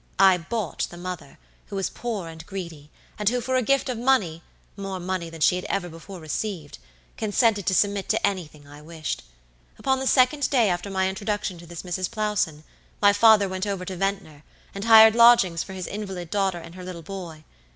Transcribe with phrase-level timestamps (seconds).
[0.17, 3.99] I bought the mother, who was poor and greedy, and who for a gift of
[3.99, 4.41] money,
[4.75, 6.79] more money than she had ever before received,
[7.17, 9.21] consented to submit to anything I wished.
[9.77, 12.09] Upon the second day after my introduction to this Mrs.
[12.09, 12.63] Plowson,
[12.99, 14.41] my father went over to Ventnor,
[14.73, 17.43] and hired lodgings for his invalid daughter and her little boy.